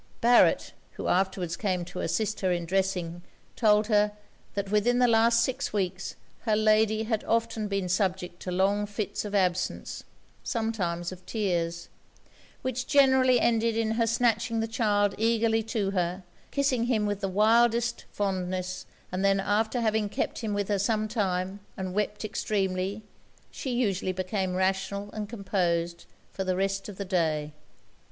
Barret, 0.19 0.73
who 0.93 1.07
afterwards 1.07 1.55
came 1.55 1.85
to 1.85 1.99
assist 1.99 2.39
her 2.41 2.51
in 2.51 2.65
dressing, 2.65 3.21
told 3.55 3.85
her, 3.85 4.13
that 4.55 4.71
within 4.71 4.97
the 4.97 5.07
last 5.07 5.43
six 5.43 5.71
weeks 5.73 6.15
her 6.39 6.55
lady 6.55 7.03
had 7.03 7.23
often 7.25 7.67
been 7.67 7.87
subject 7.87 8.39
to 8.41 8.51
long 8.51 8.87
fits 8.87 9.25
of 9.25 9.35
absence, 9.35 10.03
sometimes 10.43 11.11
of 11.11 11.23
tears; 11.27 11.87
which 12.63 12.87
generally 12.87 13.39
ended 13.39 13.77
in 13.77 13.91
her 13.91 14.07
snatching 14.07 14.59
the 14.59 14.67
child 14.67 15.13
eagerly 15.19 15.61
to 15.61 15.91
her, 15.91 16.23
kissing 16.49 16.85
him 16.85 17.05
with 17.05 17.19
the 17.19 17.29
wildest 17.29 18.05
fondness, 18.11 18.87
and 19.11 19.23
that 19.23 19.37
after 19.37 19.81
having 19.81 20.09
kept 20.09 20.39
him 20.39 20.55
with 20.55 20.67
her 20.67 20.79
some 20.79 21.07
time, 21.07 21.59
and 21.77 21.93
wept 21.93 22.25
extremely, 22.25 23.03
she 23.51 23.69
usually 23.71 24.11
became 24.11 24.55
rational 24.55 25.11
and 25.11 25.29
composed 25.29 26.05
for 26.31 26.43
the 26.43 26.55
rest 26.55 26.89
of 26.89 26.97
the 26.97 27.05
day. 27.05 27.53